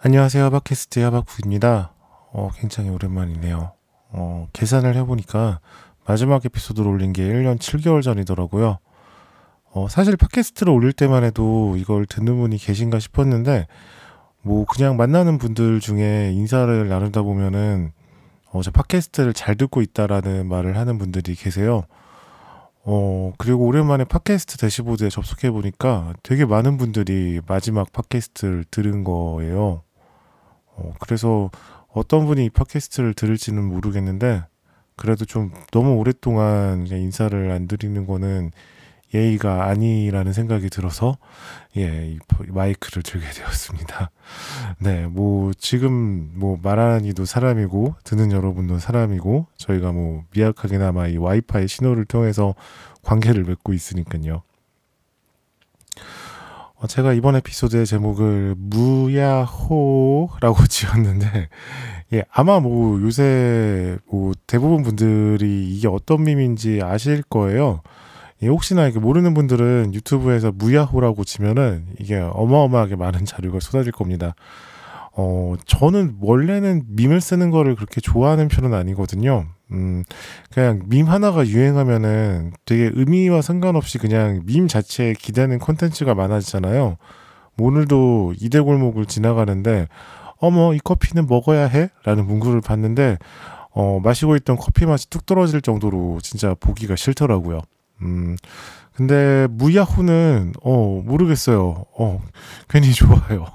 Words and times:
안녕하세요. 0.00 0.50
팟캐스트 0.50 1.00
야바쿠입니다. 1.00 1.92
어, 2.32 2.50
굉장히 2.54 2.88
오랜만이네요. 2.88 3.72
어, 4.10 4.46
계산을 4.52 4.94
해보니까 4.94 5.58
마지막 6.06 6.44
에피소드를 6.44 6.88
올린 6.88 7.12
게 7.12 7.24
1년 7.24 7.58
7개월 7.58 8.00
전이더라고요. 8.00 8.78
어, 9.72 9.88
사실 9.88 10.16
팟캐스트를 10.16 10.72
올릴 10.72 10.92
때만 10.92 11.24
해도 11.24 11.74
이걸 11.76 12.06
듣는 12.06 12.38
분이 12.38 12.58
계신가 12.58 13.00
싶었는데, 13.00 13.66
뭐, 14.42 14.66
그냥 14.66 14.96
만나는 14.96 15.36
분들 15.36 15.80
중에 15.80 16.30
인사를 16.32 16.88
나누다 16.88 17.22
보면은, 17.22 17.90
어, 18.52 18.62
저 18.62 18.70
팟캐스트를 18.70 19.32
잘 19.32 19.56
듣고 19.56 19.82
있다라는 19.82 20.46
말을 20.46 20.76
하는 20.76 20.98
분들이 20.98 21.34
계세요. 21.34 21.82
어, 22.84 23.32
그리고 23.36 23.66
오랜만에 23.66 24.04
팟캐스트 24.04 24.58
대시보드에 24.58 25.08
접속해보니까 25.08 26.14
되게 26.22 26.44
많은 26.44 26.76
분들이 26.76 27.40
마지막 27.48 27.92
팟캐스트를 27.92 28.64
들은 28.70 29.02
거예요. 29.02 29.82
어, 30.78 30.92
그래서 31.00 31.50
어떤 31.88 32.26
분이 32.26 32.46
이 32.46 32.50
팟캐스트를 32.50 33.14
들을지는 33.14 33.62
모르겠는데, 33.64 34.44
그래도 34.96 35.24
좀 35.24 35.52
너무 35.70 35.94
오랫동안 35.94 36.86
인사를 36.86 37.50
안 37.50 37.68
드리는 37.68 38.06
거는 38.06 38.50
예의가 39.14 39.64
아니라는 39.68 40.32
생각이 40.32 40.68
들어서 40.68 41.16
예, 41.76 42.08
이 42.08 42.18
마이크를 42.48 43.02
들게 43.02 43.26
되었습니다. 43.30 44.10
네, 44.80 45.06
뭐 45.06 45.52
지금 45.56 46.30
뭐 46.34 46.58
말하는 46.62 47.04
이도 47.06 47.24
사람이고 47.24 47.94
듣는 48.04 48.32
여러분도 48.32 48.78
사람이고 48.78 49.46
저희가 49.56 49.92
뭐 49.92 50.24
미약하게나마 50.34 51.08
이 51.08 51.16
와이파이 51.16 51.68
신호를 51.68 52.04
통해서 52.04 52.54
관계를 53.02 53.44
맺고 53.44 53.72
있으니까요. 53.72 54.42
어, 56.80 56.86
제가 56.86 57.12
이번 57.12 57.34
에피소드의 57.36 57.86
제목을 57.86 58.54
무야호라고 58.56 60.28
지었는데, 60.70 61.48
예, 62.12 62.22
아마 62.30 62.60
뭐 62.60 63.00
요새 63.02 63.98
뭐 64.08 64.32
대부분 64.46 64.84
분들이 64.84 65.68
이게 65.74 65.88
어떤 65.88 66.22
밈인지 66.22 66.80
아실 66.82 67.22
거예요. 67.22 67.80
예, 68.44 68.46
혹시나 68.46 68.84
이렇게 68.84 69.00
모르는 69.00 69.34
분들은 69.34 69.92
유튜브에서 69.92 70.52
무야호라고 70.52 71.24
치면은 71.24 71.86
이게 71.98 72.16
어마어마하게 72.16 72.94
많은 72.94 73.24
자료가 73.24 73.58
쏟아질 73.58 73.90
겁니다. 73.90 74.36
어, 75.12 75.54
저는 75.66 76.16
원래는 76.20 76.84
밈을 76.88 77.20
쓰는 77.20 77.50
거를 77.50 77.74
그렇게 77.74 78.00
좋아하는 78.00 78.48
편은 78.48 78.74
아니거든요. 78.74 79.46
음, 79.72 80.04
그냥 80.52 80.82
밈 80.86 81.06
하나가 81.06 81.46
유행하면은 81.46 82.52
되게 82.64 82.90
의미와 82.94 83.42
상관없이 83.42 83.98
그냥 83.98 84.42
밈 84.46 84.68
자체에 84.68 85.14
기대는 85.14 85.58
콘텐츠가 85.58 86.14
많아지잖아요. 86.14 86.96
뭐 87.56 87.68
오늘도 87.68 88.34
이대 88.40 88.60
골목을 88.60 89.06
지나가는데, 89.06 89.88
어머, 90.38 90.72
이 90.72 90.78
커피는 90.78 91.26
먹어야 91.26 91.66
해? 91.66 91.90
라는 92.04 92.26
문구를 92.26 92.60
봤는데, 92.60 93.18
어, 93.72 94.00
마시고 94.02 94.36
있던 94.36 94.56
커피 94.56 94.86
맛이 94.86 95.10
뚝 95.10 95.26
떨어질 95.26 95.60
정도로 95.60 96.20
진짜 96.22 96.54
보기가 96.58 96.96
싫더라고요. 96.96 97.60
음, 98.02 98.36
근데 98.94 99.46
무야호는, 99.50 100.54
어, 100.62 101.02
모르겠어요. 101.04 101.84
어, 101.98 102.22
괜히 102.68 102.92
좋아요. 102.92 103.46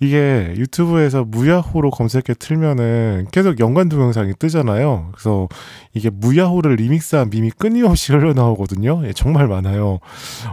이게 0.00 0.54
유튜브에서 0.56 1.24
무야호로 1.24 1.90
검색해 1.90 2.34
틀면은 2.38 3.26
계속 3.32 3.58
연관 3.60 3.88
동영상이 3.88 4.34
뜨잖아요. 4.38 5.10
그래서 5.12 5.48
이게 5.94 6.10
무야호를 6.10 6.76
리믹스한 6.76 7.30
밈이 7.30 7.50
끊임없이 7.58 8.12
흘러나오거든요. 8.12 9.02
예, 9.06 9.12
정말 9.12 9.48
많아요. 9.48 9.98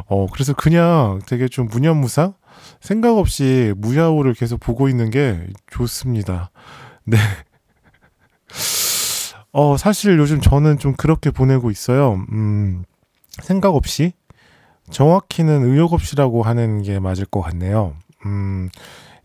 어, 0.08 0.28
그래서 0.32 0.54
그냥 0.54 1.20
되게 1.26 1.48
좀 1.48 1.68
무념무상? 1.68 2.34
생각 2.80 3.18
없이 3.18 3.74
무야호를 3.78 4.34
계속 4.34 4.60
보고 4.60 4.90
있는 4.90 5.10
게 5.10 5.40
좋습니다. 5.72 6.52
네. 7.06 7.18
어, 9.52 9.78
사실 9.78 10.18
요즘 10.18 10.42
저는 10.42 10.80
좀 10.80 10.96
그렇게 10.96 11.30
보내고 11.30 11.70
있어요. 11.70 12.26
음, 12.32 12.84
생각 13.42 13.76
없이? 13.76 14.14
정확히는 14.90 15.64
의욕 15.64 15.94
없이라고 15.94 16.44
하는 16.44 16.82
게 16.82 17.00
맞을 17.00 17.26
것 17.26 17.42
같네요. 17.42 17.94
음, 18.26 18.70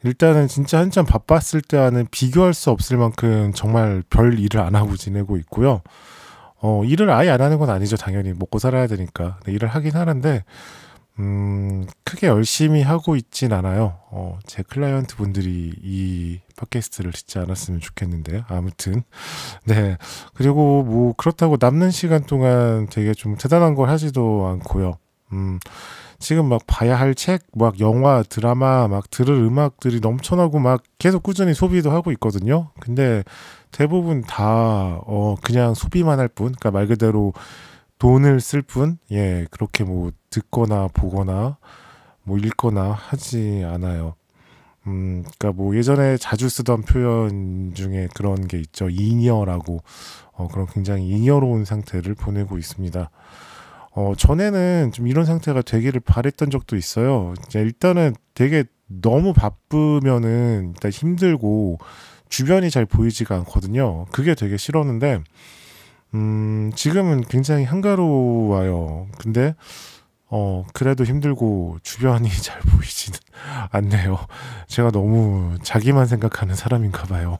일단은 0.04 0.48
진짜 0.48 0.78
한참 0.78 1.04
바빴을 1.04 1.62
때와는 1.66 2.06
비교할 2.10 2.54
수 2.54 2.70
없을 2.70 2.96
만큼 2.96 3.52
정말 3.54 4.02
별 4.10 4.38
일을 4.38 4.60
안 4.60 4.74
하고 4.74 4.96
지내고 4.96 5.36
있고요. 5.38 5.82
어, 6.60 6.84
일을 6.84 7.10
아예 7.10 7.30
안 7.30 7.40
하는 7.40 7.58
건 7.58 7.70
아니죠. 7.70 7.96
당연히 7.96 8.32
먹고 8.32 8.58
살아야 8.58 8.86
되니까. 8.86 9.38
네, 9.44 9.52
일을 9.52 9.68
하긴 9.68 9.92
하는데, 9.94 10.44
음, 11.20 11.86
크게 12.04 12.28
열심히 12.28 12.82
하고 12.82 13.16
있진 13.16 13.52
않아요. 13.52 13.98
어, 14.10 14.38
제 14.46 14.62
클라이언트 14.62 15.16
분들이 15.16 15.72
이 15.82 16.40
팟캐스트를 16.56 17.12
듣지 17.12 17.38
않았으면 17.38 17.80
좋겠는데요. 17.80 18.44
아무튼. 18.48 19.02
네. 19.64 19.96
그리고 20.34 20.84
뭐, 20.84 21.14
그렇다고 21.16 21.56
남는 21.60 21.90
시간 21.90 22.24
동안 22.24 22.88
되게 22.88 23.14
좀 23.14 23.36
대단한 23.36 23.74
걸 23.74 23.88
하지도 23.88 24.46
않고요. 24.46 24.98
음, 25.32 25.58
지금 26.18 26.46
막 26.48 26.62
봐야 26.66 26.98
할 26.98 27.14
책, 27.14 27.42
막 27.54 27.80
영화, 27.80 28.22
드라마, 28.22 28.88
막 28.88 29.10
들을 29.10 29.34
음악들이 29.34 30.00
넘쳐나고 30.00 30.58
막 30.58 30.82
계속 30.98 31.22
꾸준히 31.22 31.54
소비도 31.54 31.90
하고 31.90 32.10
있거든요. 32.12 32.70
근데 32.80 33.22
대부분 33.70 34.22
다, 34.22 35.00
어, 35.06 35.36
그냥 35.42 35.74
소비만 35.74 36.18
할 36.18 36.28
뿐, 36.28 36.46
그러니까 36.46 36.70
말 36.70 36.86
그대로 36.86 37.32
돈을 37.98 38.40
쓸 38.40 38.62
뿐, 38.62 38.98
예, 39.10 39.46
그렇게 39.50 39.84
뭐 39.84 40.10
듣거나 40.30 40.88
보거나 40.88 41.58
뭐 42.22 42.38
읽거나 42.38 42.92
하지 42.92 43.64
않아요. 43.66 44.14
음, 44.86 45.22
그니까 45.24 45.52
뭐 45.52 45.76
예전에 45.76 46.16
자주 46.16 46.48
쓰던 46.48 46.82
표현 46.82 47.74
중에 47.74 48.08
그런 48.14 48.46
게 48.46 48.58
있죠. 48.58 48.88
잉여라고, 48.88 49.82
어, 50.32 50.48
그런 50.48 50.66
굉장히 50.66 51.08
잉여로운 51.08 51.64
상태를 51.64 52.14
보내고 52.14 52.58
있습니다. 52.58 53.10
어, 53.98 54.14
전에는 54.16 54.92
좀 54.92 55.08
이런 55.08 55.24
상태가 55.24 55.60
되기를 55.60 55.98
바랬던 55.98 56.50
적도 56.50 56.76
있어요. 56.76 57.34
일단은 57.52 58.14
되게 58.32 58.62
너무 58.86 59.32
바쁘면은 59.32 60.72
일단 60.76 60.92
힘들고 60.92 61.78
주변이 62.28 62.70
잘 62.70 62.86
보이지가 62.86 63.34
않거든요. 63.38 64.04
그게 64.12 64.36
되게 64.36 64.56
싫었는데, 64.56 65.18
음, 66.14 66.70
지금은 66.76 67.22
굉장히 67.22 67.64
한가로워요. 67.64 69.08
근데, 69.18 69.56
어, 70.30 70.64
그래도 70.74 71.04
힘들고 71.04 71.78
주변이 71.82 72.28
잘 72.42 72.60
보이지는 72.60 73.18
않네요. 73.70 74.18
제가 74.66 74.90
너무 74.90 75.56
자기만 75.62 76.06
생각하는 76.06 76.54
사람인가 76.54 77.04
봐요. 77.04 77.38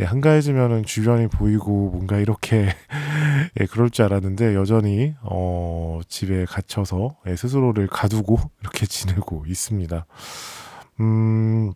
예, 0.00 0.04
한가해지면은 0.04 0.84
주변이 0.84 1.26
보이고 1.26 1.90
뭔가 1.90 2.18
이렇게, 2.18 2.68
예, 3.60 3.66
그럴 3.66 3.90
줄 3.90 4.04
알았는데 4.04 4.54
여전히, 4.54 5.14
어, 5.22 6.00
집에 6.08 6.44
갇혀서 6.44 7.16
예, 7.26 7.34
스스로를 7.34 7.88
가두고 7.88 8.38
이렇게 8.60 8.86
지내고 8.86 9.44
있습니다. 9.48 10.06
음, 11.00 11.72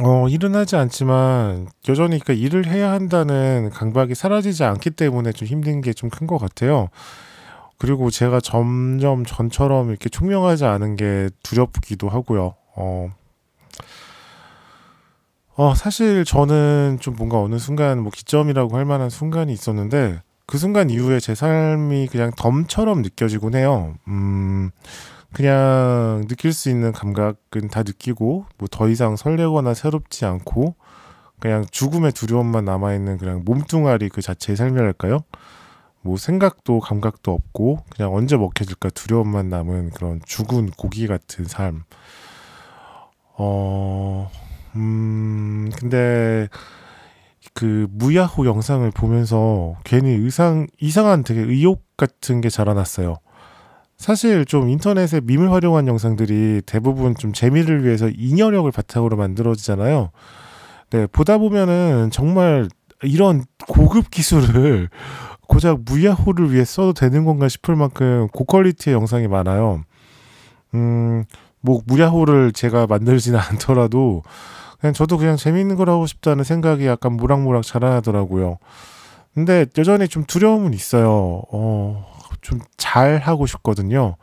어, 0.00 0.28
일은 0.28 0.54
하지 0.54 0.76
않지만 0.76 1.68
여전히 1.88 2.18
그러니까 2.20 2.32
일을 2.34 2.66
해야 2.68 2.92
한다는 2.92 3.70
강박이 3.70 4.14
사라지지 4.14 4.64
않기 4.64 4.90
때문에 4.90 5.32
좀 5.32 5.48
힘든 5.48 5.80
게 5.80 5.92
좀 5.92 6.08
큰 6.10 6.26
것 6.26 6.38
같아요. 6.38 6.88
그리고 7.78 8.10
제가 8.10 8.40
점점 8.40 9.24
전처럼 9.24 9.90
이렇게 9.90 10.08
총명하지 10.08 10.64
않은 10.64 10.96
게 10.96 11.30
두렵기도 11.42 12.08
하고요. 12.08 12.54
어, 12.76 13.12
어, 15.54 15.74
사실 15.74 16.24
저는 16.24 16.98
좀 17.00 17.14
뭔가 17.16 17.40
어느 17.40 17.58
순간 17.58 18.00
뭐 18.02 18.12
기점이라고 18.14 18.76
할 18.76 18.84
만한 18.84 19.10
순간이 19.10 19.52
있었는데 19.52 20.20
그 20.46 20.56
순간 20.58 20.88
이후에 20.90 21.20
제 21.20 21.34
삶이 21.34 22.08
그냥 22.08 22.30
덤처럼 22.36 23.02
느껴지곤 23.02 23.54
해요. 23.54 23.94
음, 24.08 24.70
그냥 25.32 26.24
느낄 26.28 26.52
수 26.52 26.70
있는 26.70 26.92
감각은 26.92 27.68
다 27.70 27.82
느끼고 27.82 28.46
뭐 28.56 28.68
더 28.70 28.88
이상 28.88 29.16
설레거나 29.16 29.74
새롭지 29.74 30.24
않고 30.24 30.74
그냥 31.40 31.64
죽음의 31.70 32.12
두려움만 32.12 32.64
남아있는 32.64 33.18
그냥 33.18 33.42
몸뚱아리 33.44 34.08
그 34.08 34.22
자체의 34.22 34.56
삶이랄까요? 34.56 35.20
뭐 36.02 36.16
생각도 36.16 36.80
감각도 36.80 37.32
없고 37.32 37.84
그냥 37.90 38.14
언제 38.14 38.36
먹혀질까 38.36 38.90
두려움만 38.90 39.48
남은 39.48 39.90
그런 39.90 40.20
죽은 40.24 40.70
고기 40.70 41.06
같은 41.06 41.44
삶. 41.44 41.84
어, 43.36 44.30
음, 44.76 45.70
근데 45.76 46.48
그 47.54 47.86
무야호 47.90 48.46
영상을 48.46 48.88
보면서 48.92 49.76
괜히 49.84 50.10
의상, 50.10 50.66
이상한 50.80 51.24
되게 51.24 51.40
의욕 51.40 51.84
같은 51.96 52.40
게 52.40 52.48
자라났어요. 52.48 53.16
사실 53.96 54.44
좀 54.44 54.68
인터넷에 54.68 55.20
밈을 55.20 55.50
활용한 55.50 55.88
영상들이 55.88 56.62
대부분 56.66 57.16
좀 57.16 57.32
재미를 57.32 57.84
위해서 57.84 58.08
잉여력을 58.08 58.70
바탕으로 58.70 59.16
만들어지잖아요. 59.16 60.10
네, 60.90 61.06
보다 61.08 61.38
보면은 61.38 62.10
정말 62.12 62.68
이런 63.02 63.44
고급 63.66 64.10
기술을 64.10 64.88
고작 65.48 65.80
무야호를 65.84 66.52
위해 66.52 66.64
써도 66.64 66.92
되는 66.92 67.24
건가 67.24 67.48
싶을 67.48 67.74
만큼 67.74 68.28
고퀄리티의 68.28 68.94
영상이 68.94 69.26
많아요. 69.26 69.82
음, 70.74 71.24
뭐 71.60 71.82
무야호를 71.86 72.52
제가 72.52 72.86
만들지는 72.86 73.40
않더라도 73.50 74.22
그냥 74.80 74.94
저도 74.94 75.18
그냥 75.18 75.36
재미있는 75.36 75.74
걸 75.74 75.90
하고 75.90 76.06
싶다는 76.06 76.44
생각이 76.44 76.86
약간 76.86 77.14
무락무락 77.14 77.64
자라나더라고요. 77.64 78.58
근데 79.34 79.66
여전히 79.76 80.06
좀 80.06 80.24
두려움은 80.24 80.72
있어요. 80.74 81.42
어, 81.50 82.06
좀 82.40 82.60
잘 82.76 83.18
하고 83.18 83.46
싶거든요. 83.46 84.16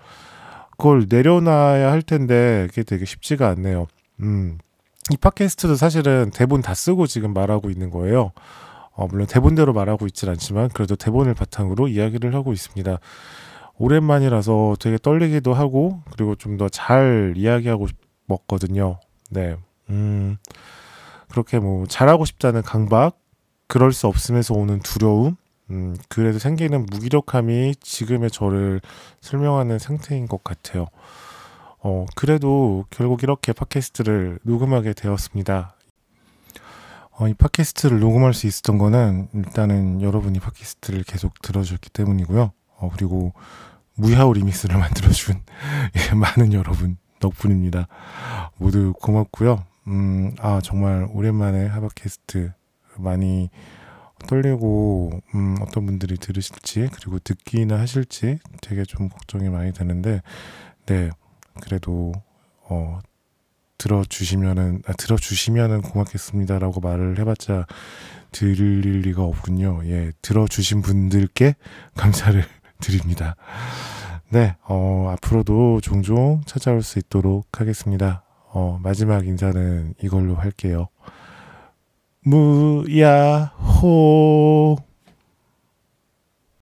그걸 0.72 1.06
내려놔야 1.08 1.92
할 1.92 2.02
텐데 2.02 2.68
그게 2.70 2.84
되게 2.84 3.06
쉽지가 3.06 3.48
않네요. 3.50 3.88
음. 4.22 4.58
이 5.12 5.18
팟캐스트도 5.18 5.76
사실은 5.76 6.32
대본 6.34 6.62
다 6.62 6.74
쓰고 6.74 7.06
지금 7.08 7.34
말하고 7.34 7.70
있는 7.70 7.92
거예요. 7.92 8.32
어, 8.96 9.08
물론 9.08 9.28
대본대로 9.28 9.74
말하고 9.74 10.08
있진 10.08 10.30
않지만 10.30 10.70
그래도 10.70 10.96
대본을 10.96 11.34
바탕으로 11.34 11.88
이야기를 11.90 12.34
하고 12.34 12.54
있습니다. 12.54 12.98
오랜만이라서 13.78 14.78
되게 14.80 14.98
떨리기도 14.98 15.54
하고 15.54 16.02
그리고 16.12 16.36
좀 16.36 16.58
더 16.58 16.70
잘 16.70 17.34
이야기하고 17.36 17.88
싶었거든요. 17.88 19.00
네. 19.32 19.58
음. 19.90 20.38
그렇게 21.30 21.60
뭐 21.60 21.86
잘하고 21.88 22.24
싶다는 22.26 22.62
강박, 22.62 23.18
그럴 23.68 23.92
수 23.92 24.08
없음에서 24.08 24.54
오는 24.54 24.80
두려움, 24.80 25.36
음, 25.72 25.98
그래도 26.08 26.40
생기는 26.40 26.86
무기력함이 26.86 27.76
지금의 27.82 28.32
저를 28.32 28.80
설명하는 29.22 29.80
상태인 29.80 30.28
것 30.28 30.44
같아요. 30.44 30.88
어, 31.80 32.06
그래도 32.16 32.86
결국 32.90 33.24
이렇게 33.24 33.52
팟캐스트를 33.54 34.40
녹음하게 34.44 34.94
되었습니다. 34.94 35.75
어, 37.18 37.28
이 37.30 37.34
팟캐스트를 37.34 38.00
녹음할 38.00 38.34
수 38.34 38.46
있었던 38.46 38.78
거는 38.78 39.30
일단은 39.34 40.02
여러분이 40.02 40.40
팟캐스트를 40.40 41.04
계속 41.04 41.42
들어주셨기 41.42 41.90
때문이고요. 41.92 42.52
어, 42.78 42.90
그리고 42.94 43.34
무야호 43.96 44.34
리믹스를 44.34 44.76
만들어준 44.78 45.42
예, 45.96 46.16
많은 46.16 46.52
여러분 46.52 46.98
덕분입니다. 47.20 47.88
모두 48.58 48.94
고맙고요. 49.02 49.64
음, 49.88 50.36
아, 50.40 50.60
정말 50.62 51.08
오랜만에 51.12 51.68
하바캐스트 51.68 52.52
많이 52.98 53.50
떨리고, 54.28 55.22
음, 55.36 55.56
어떤 55.62 55.86
분들이 55.86 56.18
들으실지, 56.18 56.90
그리고 56.94 57.20
듣기나 57.20 57.80
하실지 57.80 58.40
되게 58.62 58.84
좀 58.84 59.10
걱정이 59.10 59.50
많이 59.50 59.74
되는데, 59.74 60.22
네, 60.86 61.12
그래도, 61.62 62.14
어, 62.64 63.00
들어주시면은, 63.86 64.82
아, 64.88 64.94
들어주시면은 64.94 65.82
고맙겠습니다라고 65.84 66.80
말을 66.80 67.20
해봤자 67.20 67.68
들릴 68.32 69.02
리가 69.02 69.22
없군요. 69.24 69.82
예, 69.86 70.12
들어주신 70.24 70.82
분들께 70.82 71.54
감사를 71.96 72.44
드립니다. 72.82 73.36
네, 74.30 74.56
어, 74.68 75.14
앞으로도 75.14 75.82
종종 75.82 76.42
찾아올 76.46 76.82
수 76.82 76.98
있도록 76.98 77.60
하겠습니다. 77.62 78.24
어, 78.48 78.80
마지막 78.82 79.28
인사는 79.28 79.94
이걸로 80.02 80.34
할게요. 80.36 80.88
무야호 82.24 82.88